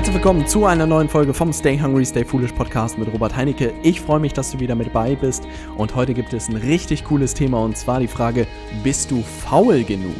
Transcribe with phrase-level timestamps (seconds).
[0.00, 3.74] Herzlich willkommen zu einer neuen Folge vom Stay Hungry, Stay Foolish Podcast mit Robert Heinecke.
[3.82, 7.04] Ich freue mich, dass du wieder mit dabei bist und heute gibt es ein richtig
[7.04, 8.46] cooles Thema und zwar die Frage,
[8.82, 10.16] bist du faul genug?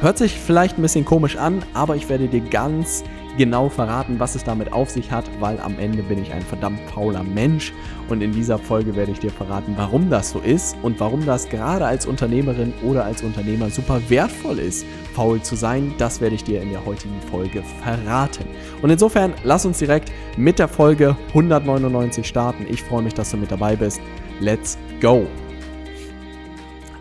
[0.00, 3.02] Hört sich vielleicht ein bisschen komisch an, aber ich werde dir ganz
[3.36, 6.80] genau verraten, was es damit auf sich hat, weil am Ende bin ich ein verdammt
[6.90, 7.72] fauler Mensch
[8.08, 11.48] und in dieser Folge werde ich dir verraten, warum das so ist und warum das
[11.48, 14.84] gerade als Unternehmerin oder als Unternehmer super wertvoll ist,
[15.14, 15.94] faul zu sein.
[15.98, 18.44] Das werde ich dir in der heutigen Folge verraten.
[18.82, 22.66] Und insofern lass uns direkt mit der Folge 199 starten.
[22.68, 24.00] Ich freue mich, dass du mit dabei bist.
[24.40, 25.26] Let's go!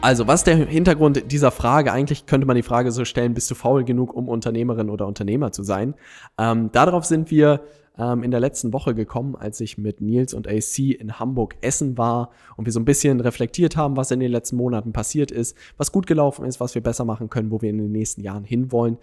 [0.04, 1.94] Also, was ist der Hintergrund dieser Frage?
[1.94, 5.54] Eigentlich könnte man die Frage so stellen, bist du faul genug, um Unternehmerin oder Unternehmer
[5.54, 5.94] zu sein?
[6.38, 7.62] Ähm, darauf sind wir
[7.98, 11.98] ähm, in der letzten Woche gekommen, als ich mit Nils und AC in Hamburg essen
[11.98, 15.58] war und wir so ein bisschen reflektiert haben, was in den letzten Monaten passiert ist,
[15.78, 18.44] was gut gelaufen ist, was wir besser machen können, wo wir in den nächsten Jahren
[18.44, 18.98] hinwollen.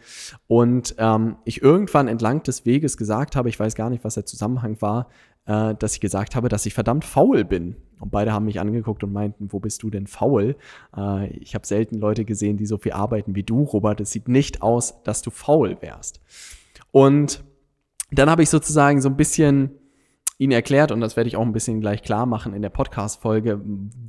[0.47, 4.27] Und ähm, ich irgendwann entlang des Weges gesagt habe, ich weiß gar nicht, was der
[4.27, 5.09] Zusammenhang war,
[5.47, 7.77] äh, dass ich gesagt habe, dass ich verdammt faul bin.
[7.99, 10.57] Und beide haben mich angeguckt und meinten, wo bist du denn faul?
[10.97, 14.01] Äh, ich habe selten Leute gesehen, die so viel arbeiten wie du, Robert.
[14.01, 16.21] Es sieht nicht aus, dass du faul wärst.
[16.93, 17.45] Und
[18.11, 19.71] dann habe ich sozusagen so ein bisschen
[20.41, 23.61] ihn erklärt, und das werde ich auch ein bisschen gleich klar machen in der Podcast-Folge,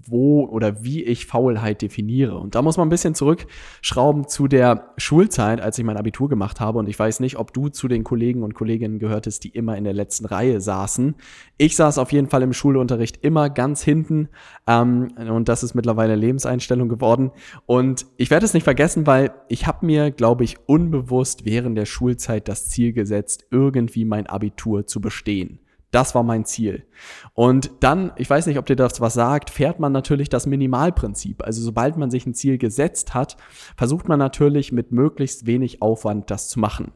[0.08, 2.38] wo oder wie ich Faulheit definiere.
[2.38, 6.62] Und da muss man ein bisschen zurückschrauben zu der Schulzeit, als ich mein Abitur gemacht
[6.62, 6.80] habe.
[6.80, 9.84] Und ich weiß nicht, ob du zu den Kollegen und Kolleginnen gehörtest, die immer in
[9.84, 11.16] der letzten Reihe saßen.
[11.58, 14.30] Ich saß auf jeden Fall im Schulunterricht immer ganz hinten.
[14.68, 17.32] Ähm, und das ist mittlerweile Lebenseinstellung geworden.
[17.66, 21.86] Und ich werde es nicht vergessen, weil ich habe mir, glaube ich, unbewusst während der
[21.86, 25.60] Schulzeit das Ziel gesetzt, irgendwie mein Abitur zu bestehen.
[25.92, 26.86] Das war mein Ziel.
[27.34, 31.44] Und dann, ich weiß nicht, ob dir das was sagt, fährt man natürlich das Minimalprinzip.
[31.44, 33.36] Also sobald man sich ein Ziel gesetzt hat,
[33.76, 36.94] versucht man natürlich mit möglichst wenig Aufwand das zu machen.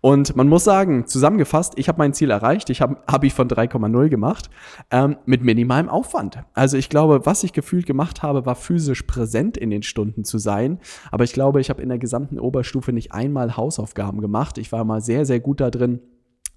[0.00, 2.70] Und man muss sagen, zusammengefasst, ich habe mein Ziel erreicht.
[2.70, 4.48] Ich habe Abi von 3,0 gemacht
[4.90, 6.38] ähm, mit minimalem Aufwand.
[6.54, 10.38] Also ich glaube, was ich gefühlt gemacht habe, war physisch präsent in den Stunden zu
[10.38, 10.78] sein.
[11.10, 14.56] Aber ich glaube, ich habe in der gesamten Oberstufe nicht einmal Hausaufgaben gemacht.
[14.56, 16.00] Ich war mal sehr, sehr gut da drin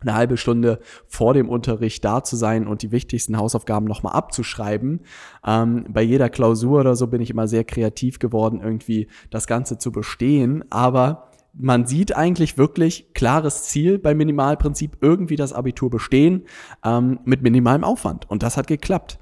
[0.01, 5.01] eine halbe Stunde vor dem Unterricht da zu sein und die wichtigsten Hausaufgaben nochmal abzuschreiben.
[5.45, 9.77] Ähm, bei jeder Klausur oder so bin ich immer sehr kreativ geworden, irgendwie das Ganze
[9.77, 10.63] zu bestehen.
[10.69, 16.45] Aber man sieht eigentlich wirklich klares Ziel beim Minimalprinzip, irgendwie das Abitur bestehen
[16.85, 18.29] ähm, mit minimalem Aufwand.
[18.29, 19.19] Und das hat geklappt.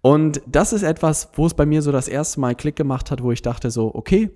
[0.00, 3.22] Und das ist etwas, wo es bei mir so das erste Mal Klick gemacht hat,
[3.22, 4.30] wo ich dachte so, okay,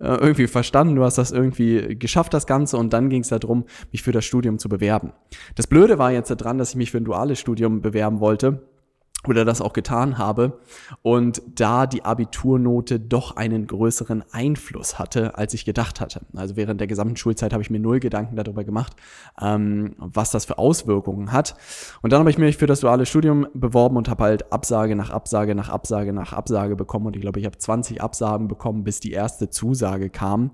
[0.00, 4.02] irgendwie verstanden, du hast das irgendwie geschafft, das Ganze, und dann ging es darum, mich
[4.02, 5.12] für das Studium zu bewerben.
[5.56, 8.67] Das Blöde war jetzt daran, dass ich mich für ein duales Studium bewerben wollte
[9.26, 10.60] oder das auch getan habe
[11.02, 16.20] und da die Abiturnote doch einen größeren Einfluss hatte, als ich gedacht hatte.
[16.36, 18.92] Also während der gesamten Schulzeit habe ich mir null Gedanken darüber gemacht,
[19.40, 21.56] ähm, was das für Auswirkungen hat.
[22.00, 25.10] Und dann habe ich mich für das duale Studium beworben und habe halt Absage nach
[25.10, 29.00] Absage nach Absage nach Absage bekommen und ich glaube, ich habe 20 Absagen bekommen, bis
[29.00, 30.52] die erste Zusage kam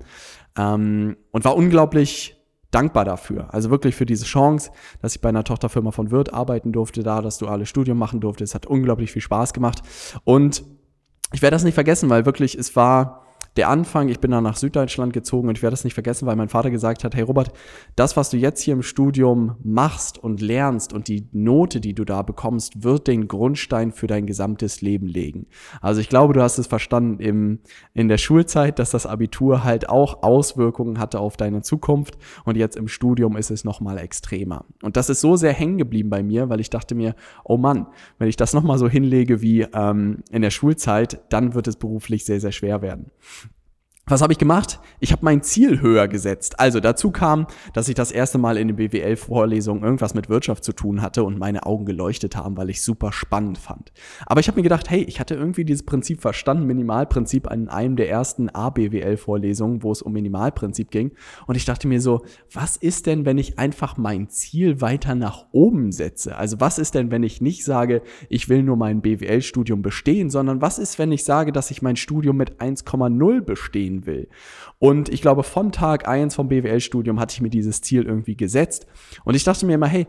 [0.57, 2.44] ähm, und war unglaublich
[2.75, 3.53] dankbar dafür.
[3.53, 4.71] Also wirklich für diese Chance,
[5.01, 8.45] dass ich bei einer Tochterfirma von Wirt arbeiten durfte, da das duale Studium machen durfte.
[8.45, 9.83] Es hat unglaublich viel Spaß gemacht.
[10.25, 10.65] Und
[11.33, 13.24] ich werde das nicht vergessen, weil wirklich es war
[13.57, 16.37] der Anfang, ich bin dann nach Süddeutschland gezogen und ich werde das nicht vergessen, weil
[16.37, 17.53] mein Vater gesagt hat, hey Robert,
[17.95, 22.05] das, was du jetzt hier im Studium machst und lernst und die Note, die du
[22.05, 25.47] da bekommst, wird den Grundstein für dein gesamtes Leben legen.
[25.81, 27.61] Also ich glaube, du hast es verstanden im,
[27.93, 32.77] in der Schulzeit, dass das Abitur halt auch Auswirkungen hatte auf deine Zukunft und jetzt
[32.77, 34.65] im Studium ist es nochmal extremer.
[34.83, 37.87] Und das ist so sehr hängen geblieben bei mir, weil ich dachte mir, oh Mann,
[38.19, 42.25] wenn ich das nochmal so hinlege wie ähm, in der Schulzeit, dann wird es beruflich
[42.25, 43.11] sehr, sehr schwer werden.
[44.07, 44.81] Was habe ich gemacht?
[45.01, 46.61] Ich habe mein Ziel höher gesetzt.
[46.61, 50.75] Also dazu kam, dass ich das erste Mal in den BWL-Vorlesungen irgendwas mit Wirtschaft zu
[50.75, 53.95] tun hatte und meine Augen geleuchtet haben, weil ich super spannend fand.
[54.27, 57.97] Aber ich habe mir gedacht, hey, ich hatte irgendwie dieses Prinzip verstanden, Minimalprinzip an einem
[57.97, 61.13] der ersten A-BWL-Vorlesungen, wo es um Minimalprinzip ging.
[61.47, 65.47] Und ich dachte mir so, was ist denn, wenn ich einfach mein Ziel weiter nach
[65.53, 66.37] oben setze?
[66.37, 70.61] Also was ist denn, wenn ich nicht sage, ich will nur mein BWL-Studium bestehen, sondern
[70.61, 74.29] was ist, wenn ich sage, dass ich mein Studium mit 1,0 bestehen gehen will.
[74.79, 78.87] Und ich glaube, von Tag 1 vom BWL-Studium hatte ich mir dieses Ziel irgendwie gesetzt.
[79.25, 80.07] Und ich dachte mir immer, hey,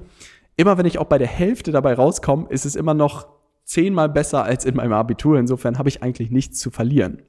[0.55, 3.27] immer wenn ich auch bei der Hälfte dabei rauskomme, ist es immer noch
[3.63, 5.39] zehnmal besser als in meinem Abitur.
[5.39, 7.21] Insofern habe ich eigentlich nichts zu verlieren.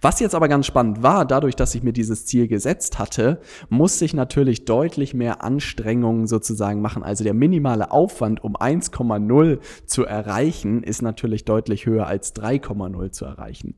[0.00, 4.04] Was jetzt aber ganz spannend war, dadurch, dass ich mir dieses Ziel gesetzt hatte, musste
[4.04, 7.02] ich natürlich deutlich mehr Anstrengungen sozusagen machen.
[7.02, 13.24] Also der minimale Aufwand, um 1,0 zu erreichen, ist natürlich deutlich höher als 3,0 zu
[13.24, 13.74] erreichen.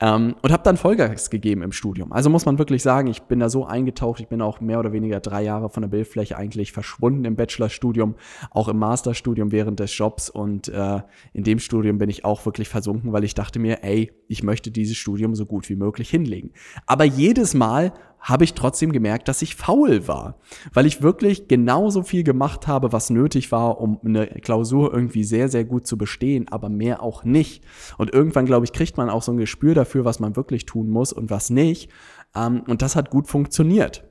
[0.00, 2.12] Ähm, und habe dann Vollgas gegeben im Studium.
[2.12, 4.92] Also muss man wirklich sagen, ich bin da so eingetaucht, ich bin auch mehr oder
[4.92, 8.14] weniger drei Jahre von der Bildfläche eigentlich verschwunden im Bachelorstudium,
[8.50, 11.00] auch im Masterstudium während des Jobs und äh,
[11.32, 14.70] in dem Studium bin ich auch wirklich versunken, weil ich dachte mir, ey, ich möchte
[14.70, 16.52] dieses Studium so gut wie möglich hinlegen.
[16.86, 20.36] Aber jedes Mal habe ich trotzdem gemerkt, dass ich faul war,
[20.72, 25.48] weil ich wirklich genauso viel gemacht habe, was nötig war, um eine Klausur irgendwie sehr,
[25.48, 27.62] sehr gut zu bestehen, aber mehr auch nicht.
[27.96, 30.90] Und irgendwann, glaube ich, kriegt man auch so ein Gespür dafür, was man wirklich tun
[30.90, 31.90] muss und was nicht.
[32.34, 34.04] Ähm, und das hat gut funktioniert.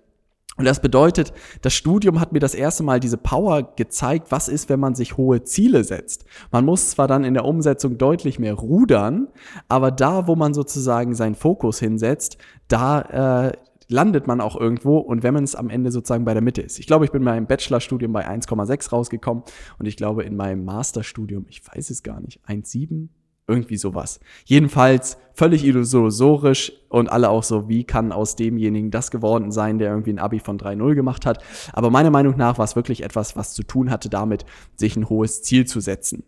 [0.57, 4.69] Und das bedeutet, das Studium hat mir das erste Mal diese Power gezeigt, was ist,
[4.69, 6.25] wenn man sich hohe Ziele setzt.
[6.51, 9.27] Man muss zwar dann in der Umsetzung deutlich mehr rudern,
[9.69, 13.51] aber da, wo man sozusagen seinen Fokus hinsetzt, da äh,
[13.87, 16.79] landet man auch irgendwo und wenn man es am Ende sozusagen bei der Mitte ist.
[16.79, 19.43] Ich glaube, ich bin in meinem Bachelorstudium bei 1,6 rausgekommen
[19.79, 23.09] und ich glaube in meinem Masterstudium, ich weiß es gar nicht, 1,7?
[23.49, 24.19] Irgendwie sowas.
[24.43, 29.89] Jedenfalls völlig illusorisch und alle auch so, wie kann aus demjenigen das geworden sein, der
[29.89, 31.41] irgendwie ein Abi von 3.0 gemacht hat.
[31.71, 34.43] Aber meiner Meinung nach war es wirklich etwas, was zu tun hatte damit,
[34.75, 36.23] sich ein hohes Ziel zu setzen.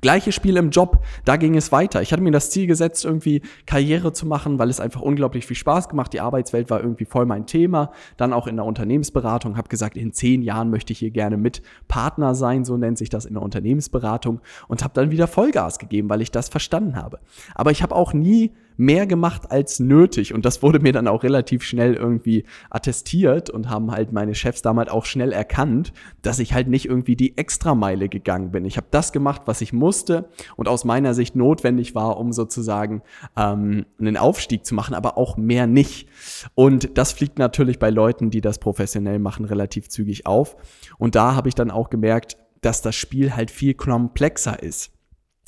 [0.00, 2.00] Gleiches Spiel im Job, da ging es weiter.
[2.00, 5.56] Ich hatte mir das Ziel gesetzt, irgendwie Karriere zu machen, weil es einfach unglaublich viel
[5.56, 6.12] Spaß gemacht.
[6.12, 7.90] Die Arbeitswelt war irgendwie voll mein Thema.
[8.16, 11.60] Dann auch in der Unternehmensberatung, habe gesagt, in zehn Jahren möchte ich hier gerne mit
[11.88, 16.08] Partner sein, so nennt sich das in der Unternehmensberatung und habe dann wieder Vollgas gegeben,
[16.08, 17.18] weil ich das verstanden habe.
[17.56, 20.32] Aber ich habe auch nie mehr gemacht als nötig.
[20.32, 24.62] Und das wurde mir dann auch relativ schnell irgendwie attestiert und haben halt meine Chefs
[24.62, 25.92] damals auch schnell erkannt,
[26.22, 28.64] dass ich halt nicht irgendwie die Extrameile gegangen bin.
[28.64, 33.02] Ich habe das gemacht, was ich musste und aus meiner Sicht notwendig war, um sozusagen
[33.36, 36.08] ähm, einen Aufstieg zu machen, aber auch mehr nicht.
[36.54, 40.56] Und das fliegt natürlich bei Leuten, die das professionell machen, relativ zügig auf.
[40.96, 44.90] Und da habe ich dann auch gemerkt, dass das Spiel halt viel komplexer ist.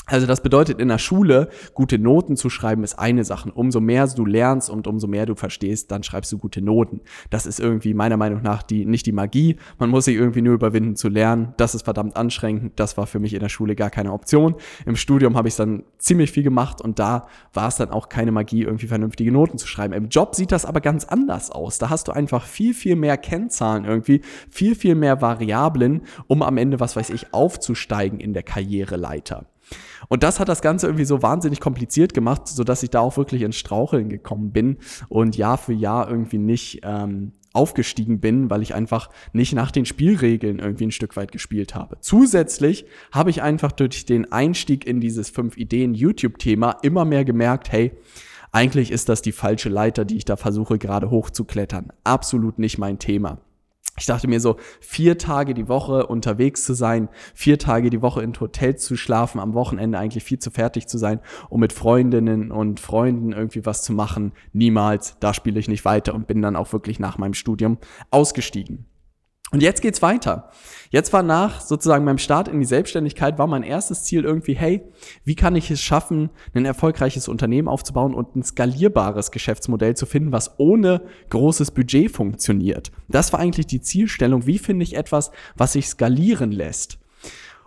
[0.06, 3.52] Also das bedeutet in der Schule, gute Noten zu schreiben ist eine Sache.
[3.52, 7.02] Umso mehr du lernst und umso mehr du verstehst, dann schreibst du gute Noten.
[7.30, 9.56] Das ist irgendwie meiner Meinung nach die, nicht die Magie.
[9.78, 11.54] Man muss sich irgendwie nur überwinden zu lernen.
[11.56, 12.72] Das ist verdammt anstrengend.
[12.80, 14.56] Das war für mich in der Schule gar keine Option.
[14.86, 18.32] Im Studium habe ich dann ziemlich viel gemacht und da war es dann auch keine
[18.32, 19.94] Magie, irgendwie vernünftige Noten zu schreiben.
[19.94, 21.78] Im Job sieht das aber ganz anders aus.
[21.78, 26.56] Da hast du einfach viel, viel mehr Kennzahlen irgendwie, viel, viel mehr Variablen, um am
[26.56, 29.46] Ende, was weiß ich, aufzusteigen in der Karriereleiter.
[30.08, 33.42] Und das hat das Ganze irgendwie so wahnsinnig kompliziert gemacht, sodass ich da auch wirklich
[33.42, 34.78] ins Straucheln gekommen bin
[35.08, 39.84] und Jahr für Jahr irgendwie nicht ähm, aufgestiegen bin, weil ich einfach nicht nach den
[39.84, 41.98] Spielregeln irgendwie ein Stück weit gespielt habe.
[42.00, 47.70] Zusätzlich habe ich einfach durch den Einstieg in dieses fünf Ideen YouTube-Thema immer mehr gemerkt,
[47.70, 47.92] hey,
[48.52, 51.92] eigentlich ist das die falsche Leiter, die ich da versuche gerade hochzuklettern.
[52.04, 53.38] Absolut nicht mein Thema.
[54.02, 58.20] Ich dachte mir so, vier Tage die Woche unterwegs zu sein, vier Tage die Woche
[58.20, 61.20] in Hotels zu schlafen, am Wochenende eigentlich viel zu fertig zu sein,
[61.50, 64.32] um mit Freundinnen und Freunden irgendwie was zu machen.
[64.52, 67.78] Niemals, da spiele ich nicht weiter und bin dann auch wirklich nach meinem Studium
[68.10, 68.86] ausgestiegen.
[69.52, 70.50] Und jetzt geht's weiter.
[70.90, 74.82] Jetzt war nach sozusagen meinem Start in die Selbstständigkeit war mein erstes Ziel irgendwie, hey,
[75.24, 80.32] wie kann ich es schaffen, ein erfolgreiches Unternehmen aufzubauen und ein skalierbares Geschäftsmodell zu finden,
[80.32, 82.92] was ohne großes Budget funktioniert.
[83.08, 84.46] Das war eigentlich die Zielstellung.
[84.46, 87.01] Wie finde ich etwas, was sich skalieren lässt?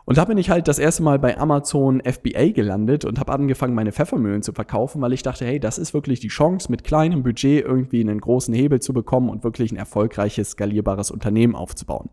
[0.06, 3.74] Und da bin ich halt das erste Mal bei Amazon FBA gelandet und habe angefangen,
[3.74, 7.24] meine Pfeffermühlen zu verkaufen, weil ich dachte, hey, das ist wirklich die Chance, mit kleinem
[7.24, 12.10] Budget irgendwie einen großen Hebel zu bekommen und wirklich ein erfolgreiches, skalierbares Unternehmen aufzubauen.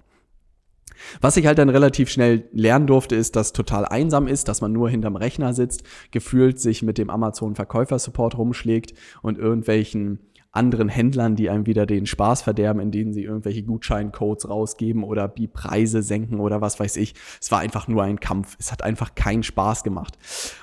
[1.21, 4.73] Was ich halt dann relativ schnell lernen durfte, ist, dass total einsam ist, dass man
[4.73, 10.21] nur hinterm Rechner sitzt, gefühlt sich mit dem Amazon Verkäufersupport rumschlägt und irgendwelchen
[10.53, 15.49] anderen Händlern, die einem wieder den Spaß verderben, indem sie irgendwelche Gutscheincodes rausgeben oder die
[15.49, 17.15] Preise senken oder was weiß ich.
[17.41, 18.57] Es war einfach nur ein Kampf.
[18.61, 20.19] Es hat einfach keinen Spaß gemacht.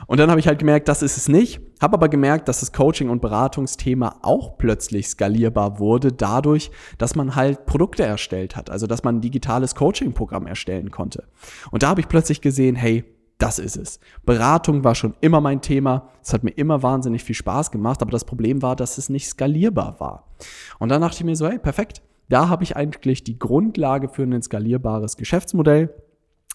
[0.05, 1.59] Und dann habe ich halt gemerkt, das ist es nicht.
[1.81, 7.35] Habe aber gemerkt, dass das Coaching- und Beratungsthema auch plötzlich skalierbar wurde, dadurch, dass man
[7.35, 8.69] halt Produkte erstellt hat.
[8.69, 11.23] Also, dass man ein digitales Coaching-Programm erstellen konnte.
[11.71, 13.05] Und da habe ich plötzlich gesehen, hey,
[13.39, 13.99] das ist es.
[14.25, 16.09] Beratung war schon immer mein Thema.
[16.21, 19.27] Es hat mir immer wahnsinnig viel Spaß gemacht, aber das Problem war, dass es nicht
[19.27, 20.27] skalierbar war.
[20.77, 22.01] Und dann dachte ich mir so, hey, perfekt.
[22.27, 25.89] Da habe ich eigentlich die Grundlage für ein skalierbares Geschäftsmodell.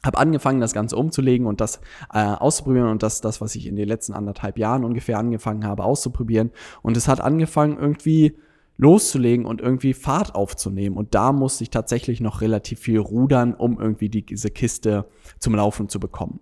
[0.04, 1.80] Habe angefangen, das Ganze umzulegen und das
[2.12, 5.82] äh, auszuprobieren und das, das, was ich in den letzten anderthalb Jahren ungefähr angefangen habe,
[5.82, 6.50] auszuprobieren.
[6.82, 8.36] Und es hat angefangen, irgendwie
[8.76, 10.96] loszulegen und irgendwie Fahrt aufzunehmen.
[10.96, 15.06] Und da musste ich tatsächlich noch relativ viel rudern, um irgendwie die, diese Kiste
[15.38, 16.40] zum Laufen zu bekommen.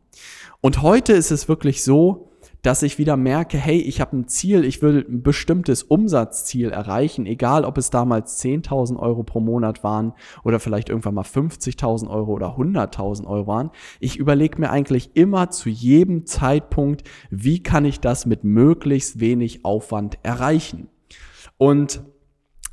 [0.60, 2.28] Und heute ist es wirklich so,
[2.62, 7.26] dass ich wieder merke, hey, ich habe ein Ziel, ich will ein bestimmtes Umsatzziel erreichen,
[7.26, 10.12] egal ob es damals 10.000 Euro pro Monat waren
[10.44, 13.70] oder vielleicht irgendwann mal 50.000 Euro oder 100.000 Euro waren.
[13.98, 19.64] Ich überlege mir eigentlich immer zu jedem Zeitpunkt, wie kann ich das mit möglichst wenig
[19.64, 20.88] Aufwand erreichen.
[21.58, 22.02] Und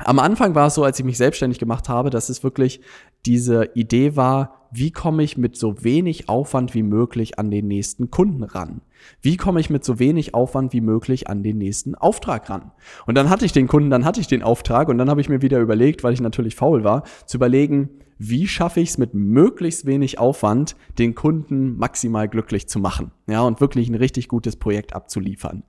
[0.06, 2.82] am Anfang war es so, als ich mich selbstständig gemacht habe, dass es wirklich
[3.26, 8.12] diese Idee war, wie komme ich mit so wenig Aufwand wie möglich an den nächsten
[8.12, 8.82] Kunden ran?
[9.22, 12.72] Wie komme ich mit so wenig Aufwand wie möglich an den nächsten Auftrag ran?
[13.06, 15.30] Und dann hatte ich den Kunden, dann hatte ich den Auftrag und dann habe ich
[15.30, 19.14] mir wieder überlegt, weil ich natürlich faul war, zu überlegen, wie schaffe ich es mit
[19.14, 24.58] möglichst wenig Aufwand, den Kunden maximal glücklich zu machen, ja, und wirklich ein richtig gutes
[24.58, 25.64] Projekt abzuliefern.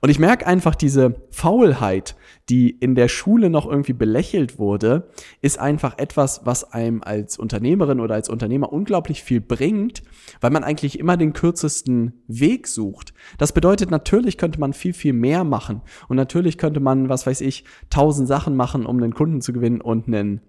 [0.00, 2.16] Und ich merke einfach diese Faulheit,
[2.48, 5.08] die in der Schule noch irgendwie belächelt wurde,
[5.42, 10.04] ist einfach etwas, was einem als Unternehmerin oder als Unternehmer unglaublich viel bringt,
[10.40, 13.14] weil man eigentlich immer den kürzesten Weg sucht.
[13.36, 17.40] Das bedeutet, natürlich könnte man viel, viel mehr machen und natürlich könnte man, was weiß
[17.40, 20.40] ich, tausend Sachen machen, um einen Kunden zu gewinnen und einen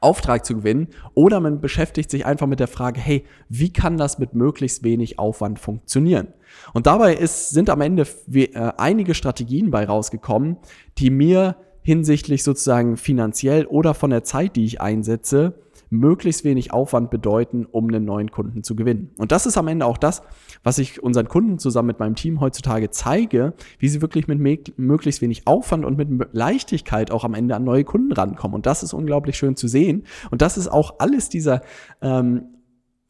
[0.00, 4.18] Auftrag zu gewinnen oder man beschäftigt sich einfach mit der Frage, hey, wie kann das
[4.18, 6.28] mit möglichst wenig Aufwand funktionieren?
[6.72, 10.56] Und dabei ist, sind am Ende äh, einige Strategien bei rausgekommen,
[10.98, 15.54] die mir hinsichtlich sozusagen finanziell oder von der Zeit, die ich einsetze,
[15.90, 19.10] möglichst wenig Aufwand bedeuten, um einen neuen Kunden zu gewinnen.
[19.18, 20.22] Und das ist am Ende auch das,
[20.62, 25.20] was ich unseren Kunden zusammen mit meinem Team heutzutage zeige, wie sie wirklich mit möglichst
[25.22, 28.54] wenig Aufwand und mit Leichtigkeit auch am Ende an neue Kunden rankommen.
[28.54, 30.04] Und das ist unglaublich schön zu sehen.
[30.30, 31.62] Und das ist auch alles dieser
[32.00, 32.53] ähm,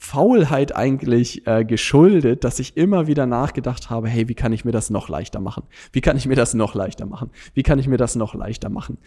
[0.05, 4.71] Faulheit eigentlich äh, geschuldet, dass ich immer wieder nachgedacht habe, hey, wie kann ich mir
[4.71, 5.65] das noch leichter machen?
[5.93, 7.31] Wie kann ich mir das noch leichter machen?
[7.55, 8.99] Wie kann ich mir das noch leichter machen?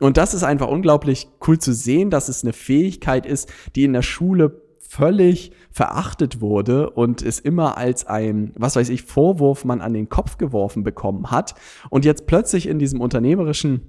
[0.00, 3.92] Und das ist einfach unglaublich cool zu sehen, dass es eine Fähigkeit ist, die in
[3.92, 9.82] der Schule völlig verachtet wurde und es immer als ein, was weiß ich, Vorwurf man
[9.82, 11.54] an den Kopf geworfen bekommen hat
[11.90, 13.82] und jetzt plötzlich in diesem unternehmerischen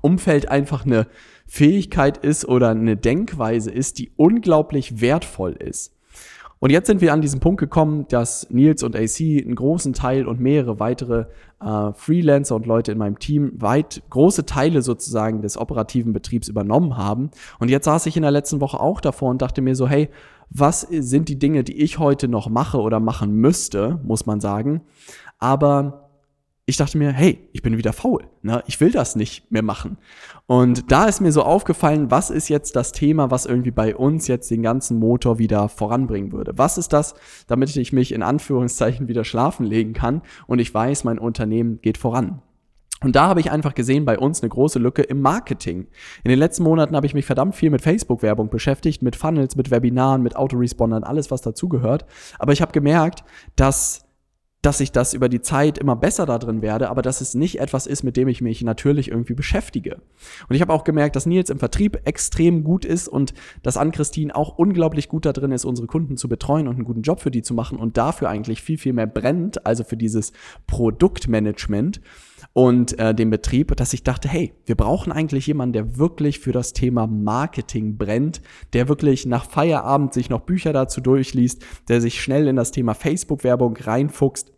[0.00, 1.06] Umfeld einfach eine
[1.46, 5.94] Fähigkeit ist oder eine Denkweise ist, die unglaublich wertvoll ist.
[6.62, 10.28] Und jetzt sind wir an diesen Punkt gekommen, dass Nils und AC einen großen Teil
[10.28, 11.24] und mehrere weitere
[11.58, 16.98] äh, Freelancer und Leute in meinem Team weit große Teile sozusagen des operativen Betriebs übernommen
[16.98, 17.30] haben.
[17.58, 20.10] Und jetzt saß ich in der letzten Woche auch davor und dachte mir so, hey,
[20.50, 24.82] was sind die Dinge, die ich heute noch mache oder machen müsste, muss man sagen.
[25.38, 26.09] Aber
[26.70, 28.22] ich dachte mir, hey, ich bin wieder faul.
[28.42, 28.62] Ne?
[28.66, 29.98] Ich will das nicht mehr machen.
[30.46, 34.28] Und da ist mir so aufgefallen, was ist jetzt das Thema, was irgendwie bei uns
[34.28, 36.56] jetzt den ganzen Motor wieder voranbringen würde?
[36.56, 37.14] Was ist das,
[37.48, 41.98] damit ich mich in Anführungszeichen wieder schlafen legen kann und ich weiß, mein Unternehmen geht
[41.98, 42.40] voran?
[43.02, 45.88] Und da habe ich einfach gesehen, bei uns eine große Lücke im Marketing.
[46.22, 49.72] In den letzten Monaten habe ich mich verdammt viel mit Facebook-Werbung beschäftigt, mit Funnels, mit
[49.72, 52.04] Webinaren, mit Autorespondern, alles, was dazugehört.
[52.38, 53.24] Aber ich habe gemerkt,
[53.56, 54.09] dass
[54.62, 57.60] dass ich das über die Zeit immer besser da drin werde, aber dass es nicht
[57.60, 60.02] etwas ist, mit dem ich mich natürlich irgendwie beschäftige.
[60.48, 64.34] Und ich habe auch gemerkt, dass Nils im Vertrieb extrem gut ist und dass Ann-Christine
[64.34, 67.30] auch unglaublich gut da drin ist, unsere Kunden zu betreuen und einen guten Job für
[67.30, 70.32] die zu machen und dafür eigentlich viel, viel mehr brennt, also für dieses
[70.66, 72.00] Produktmanagement
[72.52, 76.52] und äh, den Betrieb, dass ich dachte, hey, wir brauchen eigentlich jemanden, der wirklich für
[76.52, 82.20] das Thema Marketing brennt, der wirklich nach Feierabend sich noch Bücher dazu durchliest, der sich
[82.20, 84.49] schnell in das Thema Facebook-Werbung reinfuchst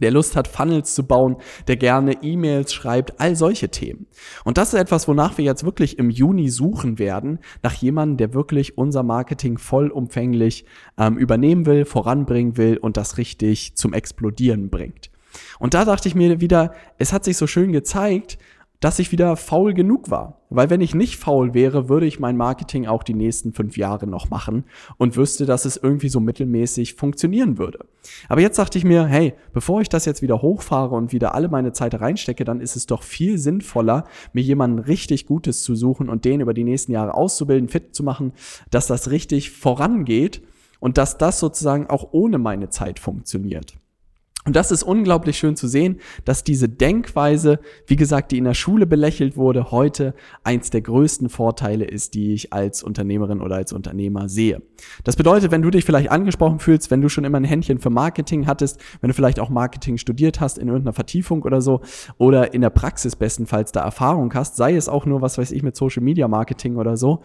[0.00, 1.36] der Lust hat, Funnels zu bauen,
[1.68, 4.06] der gerne E-Mails schreibt, all solche Themen.
[4.44, 8.34] Und das ist etwas, wonach wir jetzt wirklich im Juni suchen werden, nach jemandem, der
[8.34, 10.64] wirklich unser Marketing vollumfänglich
[10.98, 15.10] ähm, übernehmen will, voranbringen will und das richtig zum Explodieren bringt.
[15.58, 18.38] Und da dachte ich mir wieder, es hat sich so schön gezeigt,
[18.80, 20.40] dass ich wieder faul genug war.
[20.48, 24.06] Weil wenn ich nicht faul wäre, würde ich mein Marketing auch die nächsten fünf Jahre
[24.06, 24.64] noch machen
[24.96, 27.86] und wüsste, dass es irgendwie so mittelmäßig funktionieren würde.
[28.28, 31.48] Aber jetzt dachte ich mir, hey, bevor ich das jetzt wieder hochfahre und wieder alle
[31.48, 36.08] meine Zeit reinstecke, dann ist es doch viel sinnvoller, mir jemanden richtig Gutes zu suchen
[36.08, 38.32] und den über die nächsten Jahre auszubilden, fit zu machen,
[38.70, 40.42] dass das richtig vorangeht
[40.78, 43.76] und dass das sozusagen auch ohne meine Zeit funktioniert.
[44.46, 48.54] Und das ist unglaublich schön zu sehen, dass diese Denkweise, wie gesagt, die in der
[48.54, 53.72] Schule belächelt wurde, heute eins der größten Vorteile ist, die ich als Unternehmerin oder als
[53.72, 54.62] Unternehmer sehe.
[55.02, 57.90] Das bedeutet, wenn du dich vielleicht angesprochen fühlst, wenn du schon immer ein Händchen für
[57.90, 61.80] Marketing hattest, wenn du vielleicht auch Marketing studiert hast in irgendeiner Vertiefung oder so
[62.18, 65.64] oder in der Praxis bestenfalls da Erfahrung hast, sei es auch nur, was weiß ich,
[65.64, 67.22] mit Social Media Marketing oder so,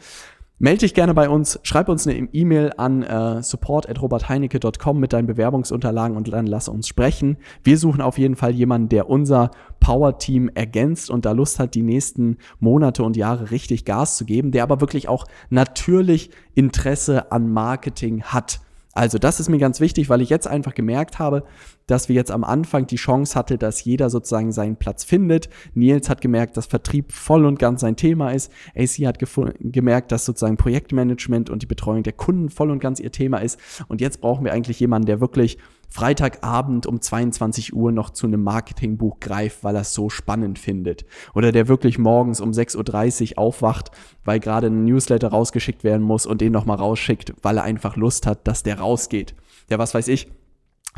[0.61, 6.15] Melde dich gerne bei uns, schreib uns eine E-Mail an äh, support.robertheinecke.com mit deinen Bewerbungsunterlagen
[6.15, 7.37] und dann lass uns sprechen.
[7.63, 9.49] Wir suchen auf jeden Fall jemanden, der unser
[9.79, 14.51] Power-Team ergänzt und da Lust hat, die nächsten Monate und Jahre richtig Gas zu geben,
[14.51, 18.59] der aber wirklich auch natürlich Interesse an Marketing hat.
[18.93, 21.43] Also das ist mir ganz wichtig, weil ich jetzt einfach gemerkt habe,
[21.87, 25.49] dass wir jetzt am Anfang die Chance hatte, dass jeder sozusagen seinen Platz findet.
[25.73, 28.51] Nils hat gemerkt, dass Vertrieb voll und ganz sein Thema ist.
[28.75, 29.17] AC hat
[29.59, 33.59] gemerkt, dass sozusagen Projektmanagement und die Betreuung der Kunden voll und ganz ihr Thema ist.
[33.87, 35.57] Und jetzt brauchen wir eigentlich jemanden, der wirklich
[35.91, 41.05] Freitagabend um 22 Uhr noch zu einem Marketingbuch greift, weil er es so spannend findet.
[41.35, 43.91] Oder der wirklich morgens um 6.30 Uhr aufwacht,
[44.23, 48.25] weil gerade ein Newsletter rausgeschickt werden muss und den nochmal rausschickt, weil er einfach Lust
[48.25, 49.35] hat, dass der rausgeht.
[49.69, 50.29] Der, was weiß ich,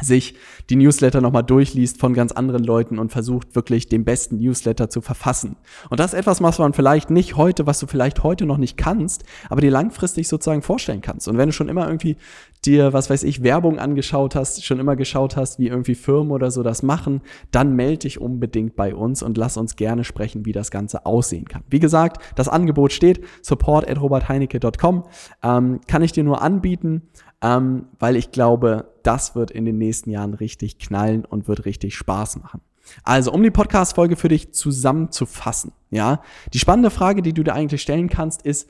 [0.02, 0.36] sich
[0.70, 5.02] die Newsletter nochmal durchliest von ganz anderen Leuten und versucht wirklich den besten Newsletter zu
[5.02, 5.56] verfassen.
[5.90, 8.76] Und das ist etwas, was man vielleicht nicht heute, was du vielleicht heute noch nicht
[8.78, 11.28] kannst, aber dir langfristig sozusagen vorstellen kannst.
[11.28, 12.18] Und wenn du schon immer irgendwie
[12.66, 16.50] dir, was weiß ich, Werbung angeschaut hast, schon immer geschaut hast, wie irgendwie Firmen oder
[16.50, 17.22] so das machen,
[17.52, 21.46] dann melde dich unbedingt bei uns und lass uns gerne sprechen, wie das Ganze aussehen
[21.46, 21.64] kann.
[21.70, 25.04] Wie gesagt, das Angebot steht, support at robertheinecke.com,
[25.44, 27.04] ähm, kann ich dir nur anbieten
[27.44, 31.96] ähm, weil ich glaube, das wird in den nächsten Jahren richtig knallen und wird richtig
[31.96, 32.62] Spaß machen.
[33.04, 36.22] Also, um die Podcast-Folge für dich zusammenzufassen, ja,
[36.54, 38.70] die spannende Frage, die du dir eigentlich stellen kannst, ist,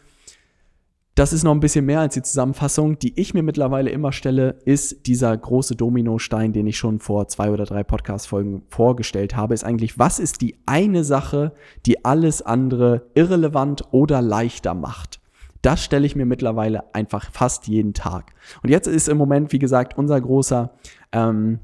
[1.15, 4.58] das ist noch ein bisschen mehr als die Zusammenfassung, die ich mir mittlerweile immer stelle,
[4.65, 9.63] ist dieser große Dominostein, den ich schon vor zwei oder drei Podcast-Folgen vorgestellt habe, ist
[9.63, 11.53] eigentlich, was ist die eine Sache,
[11.86, 15.23] die alles andere irrelevant oder leichter macht?
[15.63, 18.34] Das stelle ich mir mittlerweile einfach fast jeden Tag.
[18.62, 20.72] Und jetzt ist im Moment, wie gesagt, unser großer
[21.13, 21.60] ähm,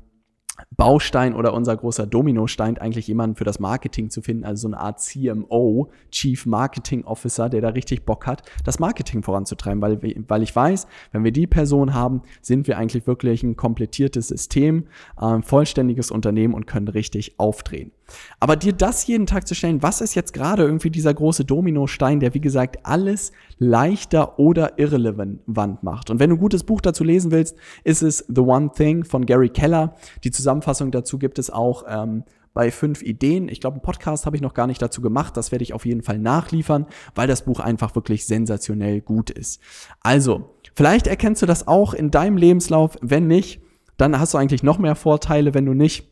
[0.78, 4.80] Baustein oder unser großer Dominostein eigentlich jemanden für das Marketing zu finden, also so eine
[4.80, 10.44] Art CMO, Chief Marketing Officer, der da richtig Bock hat, das Marketing voranzutreiben, weil, weil
[10.44, 14.88] ich weiß, wenn wir die Person haben, sind wir eigentlich wirklich ein komplettiertes System,
[15.18, 17.92] ein vollständiges Unternehmen und können richtig aufdrehen.
[18.40, 22.20] Aber dir das jeden Tag zu stellen, was ist jetzt gerade irgendwie dieser große Dominostein,
[22.20, 26.10] der wie gesagt alles leichter oder irrelevant macht.
[26.10, 29.26] Und wenn du ein gutes Buch dazu lesen willst, ist es The One Thing von
[29.26, 29.96] Gary Keller.
[30.24, 32.24] Die Zusammenfassung dazu gibt es auch ähm,
[32.54, 33.48] bei fünf Ideen.
[33.48, 35.38] Ich glaube, einen Podcast habe ich noch gar nicht dazu gemacht.
[35.38, 39.62] Das werde ich auf jeden Fall nachliefern, weil das Buch einfach wirklich sensationell gut ist.
[40.02, 42.98] Also, vielleicht erkennst du das auch in deinem Lebenslauf.
[43.02, 43.62] Wenn nicht,
[43.98, 46.09] dann hast du eigentlich noch mehr Vorteile, wenn du nicht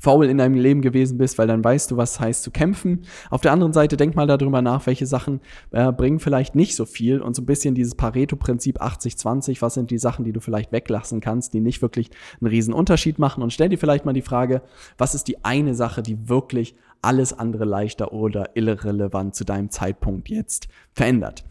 [0.00, 3.02] faul in deinem Leben gewesen bist, weil dann weißt du, was heißt zu kämpfen.
[3.30, 6.86] Auf der anderen Seite denk mal darüber nach, welche Sachen äh, bringen vielleicht nicht so
[6.86, 10.72] viel und so ein bisschen dieses Pareto-Prinzip 80-20, was sind die Sachen, die du vielleicht
[10.72, 12.10] weglassen kannst, die nicht wirklich
[12.40, 14.62] einen riesen Unterschied machen und stell dir vielleicht mal die Frage,
[14.98, 20.28] was ist die eine Sache, die wirklich alles andere leichter oder irrelevant zu deinem Zeitpunkt
[20.28, 21.44] jetzt verändert.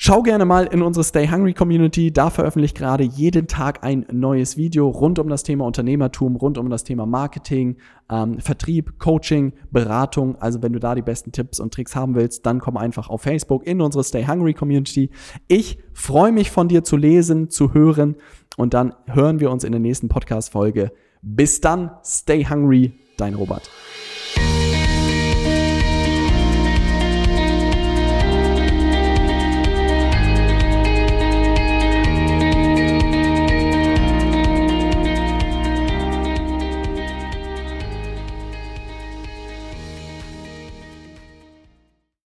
[0.00, 2.12] Schau gerne mal in unsere Stay Hungry Community.
[2.12, 6.56] Da veröffentliche ich gerade jeden Tag ein neues Video rund um das Thema Unternehmertum, rund
[6.56, 10.36] um das Thema Marketing, ähm, Vertrieb, Coaching, Beratung.
[10.36, 13.22] Also wenn du da die besten Tipps und Tricks haben willst, dann komm einfach auf
[13.22, 15.10] Facebook in unsere Stay Hungry Community.
[15.48, 18.14] Ich freue mich von dir zu lesen, zu hören
[18.56, 20.92] und dann hören wir uns in der nächsten Podcast-Folge.
[21.22, 23.68] Bis dann, stay hungry, dein Robert.